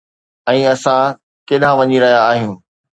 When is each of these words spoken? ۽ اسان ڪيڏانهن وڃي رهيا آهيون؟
۽ 0.51 0.61
اسان 0.73 0.97
ڪيڏانهن 1.47 1.77
وڃي 1.85 1.97
رهيا 2.07 2.21
آهيون؟ 2.35 2.55